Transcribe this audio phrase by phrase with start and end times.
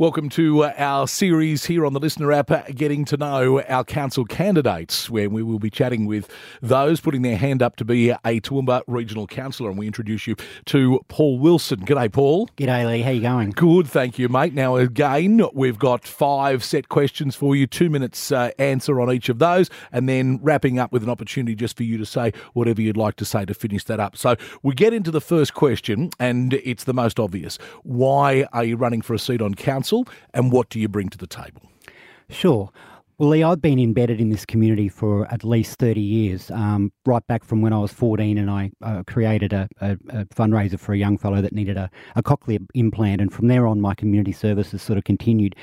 [0.00, 3.82] Welcome to uh, our series here on the Listener app, uh, getting to know our
[3.82, 6.30] council candidates, where we will be chatting with
[6.62, 9.70] those putting their hand up to be a Toowoomba Regional Councillor.
[9.70, 11.80] And we introduce you to Paul Wilson.
[11.80, 12.46] G'day, Paul.
[12.56, 13.02] G'day, Lee.
[13.02, 13.50] How you going?
[13.50, 14.54] Good, thank you, mate.
[14.54, 19.28] Now, again, we've got five set questions for you, two minutes uh, answer on each
[19.28, 22.80] of those, and then wrapping up with an opportunity just for you to say whatever
[22.80, 24.16] you'd like to say to finish that up.
[24.16, 27.58] So we get into the first question, and it's the most obvious.
[27.82, 29.87] Why are you running for a seat on council?
[29.88, 31.62] Council and what do you bring to the table?
[32.28, 32.70] Sure.
[33.20, 37.26] Well, Lee, I've been embedded in this community for at least 30 years, um, right
[37.26, 40.92] back from when I was 14 and I uh, created a, a, a, fundraiser for
[40.92, 43.20] a young fellow that needed a, a, cochlear implant.
[43.20, 45.56] And from there on, my community service has sort of continued.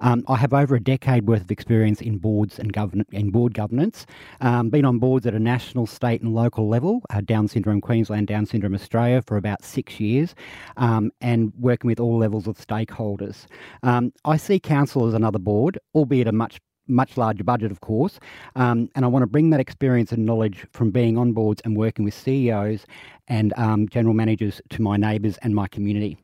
[0.00, 3.54] Um, I have over a decade worth of experience in boards and, govern- in board
[3.54, 4.06] governance,
[4.40, 8.28] um, been on boards at a national, state, and local level, uh, Down Syndrome Queensland,
[8.28, 10.36] Down Syndrome Australia for about six years,
[10.76, 13.46] um, and working with all levels of stakeholders.
[13.82, 18.18] Um, I see council as another board, albeit a much much larger budget, of course.
[18.56, 21.76] Um, and I want to bring that experience and knowledge from being on boards and
[21.76, 22.86] working with CEOs
[23.28, 26.18] and um, general managers to my neighbours and my community.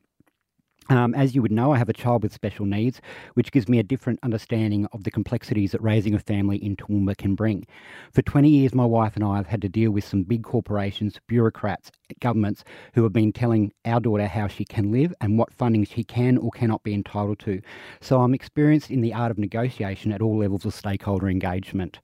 [0.89, 3.01] Um, as you would know, I have a child with special needs,
[3.33, 7.17] which gives me a different understanding of the complexities that raising a family in Toowoomba
[7.17, 7.65] can bring.
[8.13, 11.19] For 20 years, my wife and I have had to deal with some big corporations,
[11.27, 12.63] bureaucrats, governments
[12.93, 16.37] who have been telling our daughter how she can live and what funding she can
[16.37, 17.61] or cannot be entitled to.
[17.99, 21.99] So I'm experienced in the art of negotiation at all levels of stakeholder engagement.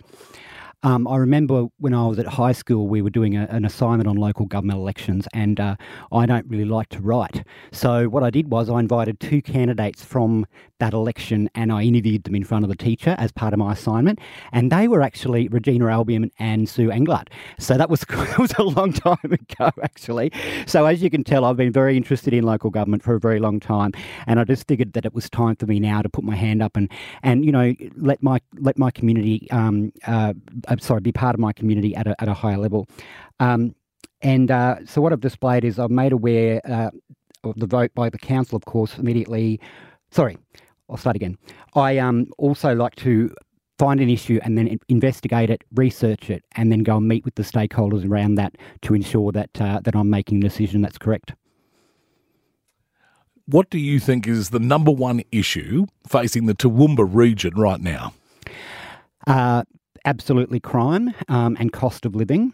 [0.84, 4.08] Um, I remember when I was at high school, we were doing a, an assignment
[4.08, 5.78] on local government elections, and uh,
[6.12, 7.46] I don't really like to write.
[7.72, 10.46] So, what I did was I invited two candidates from
[10.80, 13.72] that election and I interviewed them in front of the teacher as part of my
[13.72, 14.20] assignment.
[14.52, 17.30] And they were actually Regina Albion and Sue Englert.
[17.60, 20.34] So, that was, that was a long time ago, actually.
[20.66, 23.40] So, as you can tell, I've been very interested in local government for a very
[23.40, 23.94] long time.
[24.28, 26.62] And I just figured that it was time for me now to put my hand
[26.62, 29.50] up and, and you know, let my, let my community.
[29.50, 30.34] Um, uh,
[30.74, 32.88] uh, sorry, be part of my community at a, at a higher level.
[33.40, 33.76] Um,
[34.22, 36.92] and uh, so what I've displayed is I've made aware uh,
[37.44, 39.60] of the vote by the council, of course, immediately.
[40.12, 40.38] Sorry,
[40.90, 41.38] I'll start again.
[41.76, 43.34] I um, also like to
[43.80, 47.36] find an issue and then investigate it, research it, and then go and meet with
[47.36, 51.34] the stakeholders around that to ensure that uh, that I'm making a decision that's correct.
[53.46, 58.14] What do you think is the number one issue facing the Toowoomba region right now?
[59.28, 59.64] Uh,
[60.06, 62.54] absolutely crime um, and cost of living.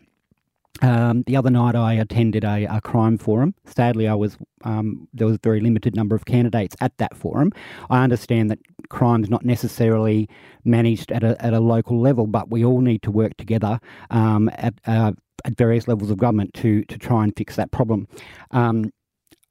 [0.81, 3.53] Um, the other night, I attended a, a crime forum.
[3.65, 7.51] Sadly, I was um, there was a very limited number of candidates at that forum.
[7.89, 10.29] I understand that crime is not necessarily
[10.63, 13.79] managed at a, at a local level, but we all need to work together
[14.09, 15.11] um, at, uh,
[15.43, 18.07] at various levels of government to to try and fix that problem.
[18.51, 18.91] Um,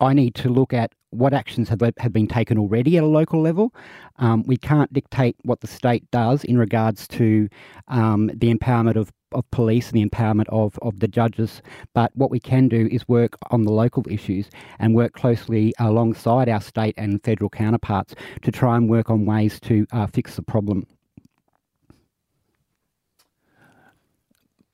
[0.00, 3.40] I need to look at what actions have, have been taken already at a local
[3.40, 3.74] level.
[4.18, 7.48] Um, we can't dictate what the state does in regards to
[7.88, 11.62] um, the empowerment of, of police and the empowerment of, of the judges,
[11.94, 16.48] but what we can do is work on the local issues and work closely alongside
[16.48, 20.42] our state and federal counterparts to try and work on ways to uh, fix the
[20.42, 20.86] problem.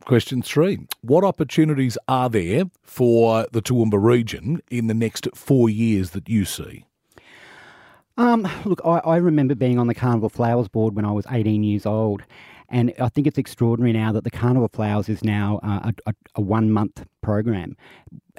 [0.05, 6.11] Question three What opportunities are there for the Toowoomba region in the next four years
[6.11, 6.85] that you see?
[8.19, 11.65] Um, look, I, I, remember being on the Carnival Flowers board when I was 18
[11.65, 12.23] years old,
[12.69, 16.41] and I think it's extraordinary now that the Carnival Flowers is now uh, a, a,
[16.41, 17.75] one month program.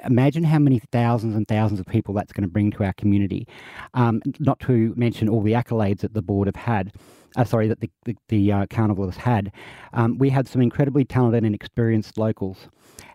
[0.04, 3.46] Imagine how many thousands and thousands of people that's going to bring to our community.
[3.92, 6.92] Um, not to mention all the accolades that the board have had
[7.36, 9.52] uh, sorry, that the, the, the uh, carnival has had,
[9.92, 12.68] um, we had some incredibly talented and experienced locals.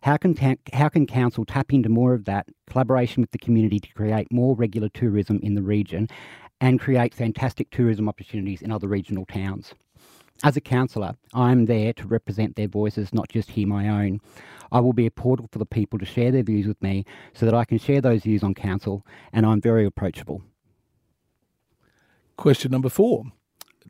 [0.03, 3.79] How can, ta- how can council tap into more of that collaboration with the community
[3.79, 6.07] to create more regular tourism in the region
[6.59, 9.73] and create fantastic tourism opportunities in other regional towns?
[10.43, 14.19] As a councillor, I'm there to represent their voices, not just hear my own.
[14.71, 17.45] I will be a portal for the people to share their views with me so
[17.45, 20.41] that I can share those views on council, and I'm very approachable.
[22.37, 23.25] Question number four.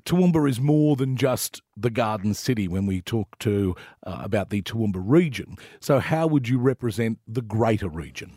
[0.05, 3.75] Toowoomba is more than just the Garden City when we talk to
[4.05, 5.57] uh, about the Toowoomba region.
[5.79, 8.33] So, how would you represent the greater region?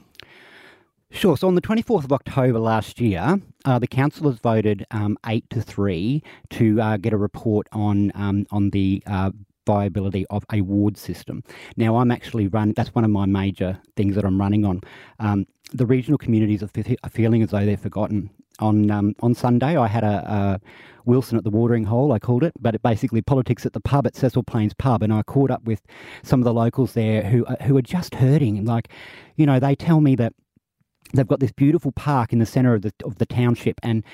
[1.11, 1.37] Sure.
[1.37, 5.63] So on the 24th of October last year, uh, the councillors voted um, eight to
[5.63, 9.31] three to uh, get a report on um, on the uh,
[9.65, 11.45] viability of a ward system.
[11.77, 12.73] Now, I'm actually run.
[12.75, 14.81] That's one of my major things that I'm running on.
[15.21, 16.71] Um, the regional communities are,
[17.05, 19.77] are, feeling as though they're forgotten on um, on Sunday.
[19.77, 20.61] I had a, a,
[21.05, 24.07] Wilson at the watering hole, I called it, but it basically politics at the pub
[24.07, 25.83] at Cecil Plains Pub, and I caught up with
[26.23, 28.65] some of the locals there who uh, who are just hurting.
[28.65, 28.89] Like,
[29.37, 30.33] you know, they tell me that
[31.13, 34.05] they've got this beautiful park in the centre of the of the township, and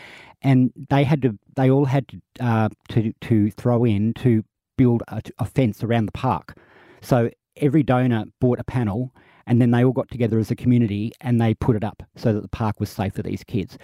[0.43, 4.45] and they had to they all had to uh, to to throw in to
[4.77, 6.57] build a, a fence around the park.
[7.03, 9.15] So every donor bought a panel
[9.47, 12.33] and then they all got together as a community and they put it up so
[12.33, 13.79] that the park was safe for these kids.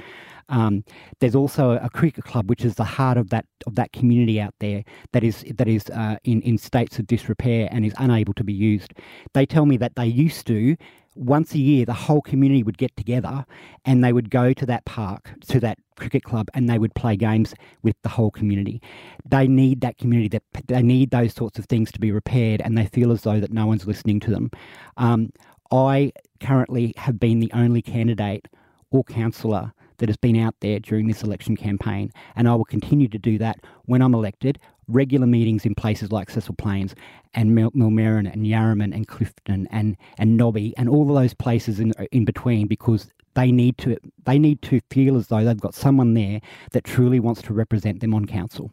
[0.48, 0.84] Um,
[1.20, 4.54] there's also a cricket club, which is the heart of that of that community out
[4.60, 8.44] there that is that is uh, in in states of disrepair and is unable to
[8.44, 8.94] be used.
[9.34, 10.76] They tell me that they used to
[11.16, 13.44] once a year the whole community would get together
[13.84, 17.16] and they would go to that park to that cricket club and they would play
[17.16, 18.80] games with the whole community
[19.28, 22.76] they need that community that they need those sorts of things to be repaired and
[22.76, 24.50] they feel as though that no one's listening to them
[24.98, 25.30] um,
[25.72, 28.46] i currently have been the only candidate
[28.90, 33.08] or councillor that has been out there during this election campaign, and I will continue
[33.08, 34.58] to do that when I'm elected.
[34.88, 36.94] Regular meetings in places like Cecil Plains
[37.34, 41.80] and Mil- Millmerran and Yarraman and Clifton and, and Nobby and all of those places
[41.80, 45.74] in, in between because they need to they need to feel as though they've got
[45.74, 46.40] someone there
[46.72, 48.72] that truly wants to represent them on council.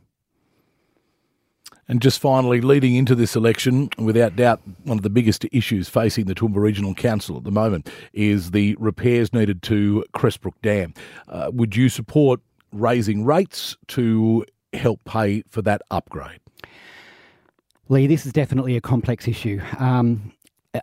[1.90, 6.26] And just finally, leading into this election, without doubt, one of the biggest issues facing
[6.26, 10.94] the Toowoomba Regional Council at the moment is the repairs needed to Cressbrook Dam.
[11.28, 12.40] Uh, would you support
[12.72, 16.40] raising rates to help pay for that upgrade?
[17.90, 19.62] Lee, this is definitely a complex issue.
[19.78, 20.32] Um,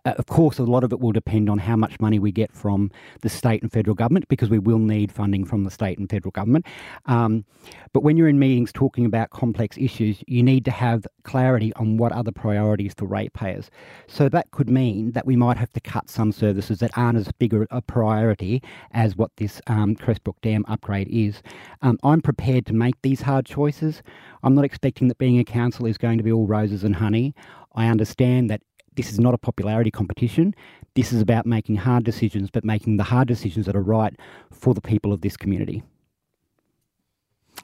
[0.05, 2.91] of course, a lot of it will depend on how much money we get from
[3.23, 6.31] the state and federal government because we will need funding from the state and federal
[6.31, 6.67] government.
[7.07, 7.45] Um,
[7.93, 11.97] but when you're in meetings talking about complex issues, you need to have clarity on
[11.97, 13.71] what are the priorities for ratepayers.
[14.07, 17.31] So that could mean that we might have to cut some services that aren't as
[17.33, 21.43] big a priority as what this um, Cressbrook Dam upgrade is.
[21.83, 24.03] Um, I'm prepared to make these hard choices.
[24.45, 27.35] I'm not expecting that being a council is going to be all roses and honey.
[27.75, 28.63] I understand that
[29.01, 30.55] this is not a popularity competition.
[30.95, 34.15] This is about making hard decisions, but making the hard decisions that are right
[34.53, 35.83] for the people of this community.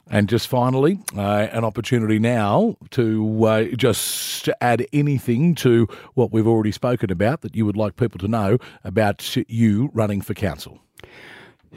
[0.09, 6.47] And just finally, uh, an opportunity now to uh, just add anything to what we've
[6.47, 10.79] already spoken about that you would like people to know about you running for council.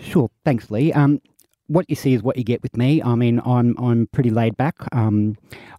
[0.01, 0.91] Sure, thanks, Lee.
[0.95, 1.21] Um,
[1.71, 3.01] what you see is what you get with me.
[3.01, 4.75] I mean, I'm I'm pretty laid back.
[4.93, 5.37] Um,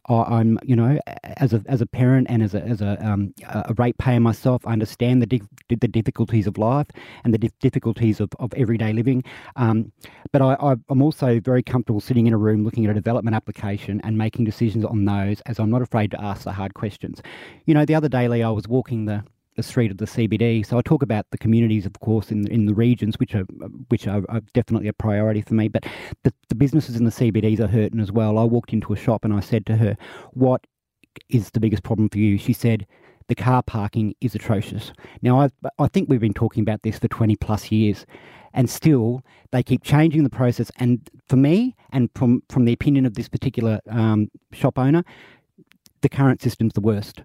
[0.08, 3.34] I, am you know as a as a parent and as a as a um,
[3.44, 6.88] a ratepayer myself, I understand the di- the difficulties of life
[7.26, 9.24] and the difficulties of, of everyday living.
[9.58, 9.92] Um,
[10.32, 10.56] but I
[10.90, 14.46] I'm also very comfortable sitting in a room looking at a development application and making
[14.46, 17.22] decisions on those, as I'm not afraid to ask the hard questions.
[17.66, 19.26] You know, the other day, Lee, I was walking the
[19.56, 20.66] the street of the CBD.
[20.66, 23.44] So I talk about the communities, of course, in in the regions, which are
[23.90, 25.68] which are, are definitely a priority for me.
[25.68, 25.86] But
[26.24, 28.38] the, the businesses in the CBDs are hurting as well.
[28.38, 29.98] I walked into a shop and I said to her,
[30.34, 30.66] "What
[31.30, 32.88] is the biggest problem for you?" She said.
[33.28, 34.92] The car parking is atrocious.
[35.22, 35.50] Now, i
[35.80, 38.06] I think we've been talking about this for 20 plus years,
[38.54, 39.22] and still
[39.52, 40.70] they keep changing the process.
[40.78, 45.06] And for me, and from, from the opinion of this particular um, shop owner,
[46.02, 47.24] the current system's the worst.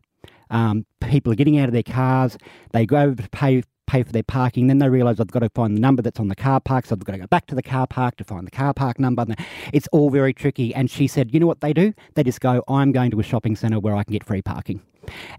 [0.51, 2.37] Um, people are getting out of their cars.
[2.73, 4.67] They go over to pay pay for their parking.
[4.67, 6.87] Then they realise I've got to find the number that's on the car park.
[6.87, 8.99] So I've got to go back to the car park to find the car park
[8.99, 9.25] number.
[9.73, 10.75] It's all very tricky.
[10.75, 11.93] And she said, you know what they do?
[12.15, 14.83] They just go, I'm going to a shopping centre where I can get free parking.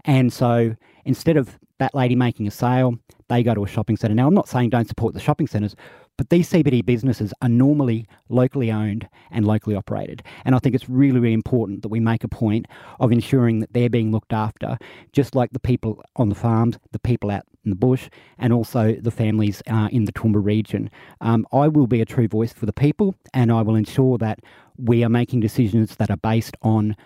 [0.04, 2.98] And so instead of that lady making a sale,
[3.28, 4.14] they go to a shopping centre.
[4.14, 5.76] Now, I'm not saying don't support the shopping centres,
[6.16, 10.22] but these CBD businesses are normally locally owned and locally operated.
[10.44, 12.66] And I think it's really, really important that we make a point
[12.98, 14.78] of ensuring that they're being looked after,
[15.12, 18.94] just like the people on the farms, the people out in the bush, and also
[18.94, 20.90] the families uh, in the Toowoomba region.
[21.20, 24.40] Um, I will be a true voice for the people, and I will ensure that
[24.76, 26.96] we are making decisions that are based on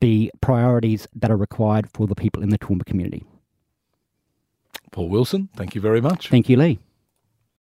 [0.00, 3.24] the priorities that are required for the people in the Toowoomba community.
[4.92, 6.28] Paul Wilson, thank you very much.
[6.28, 6.78] Thank you, Lee.